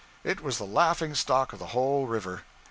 [0.23, 2.41] It was the laughing stock of the whole river.